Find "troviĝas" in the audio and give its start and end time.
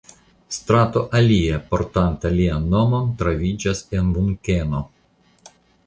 3.21-3.87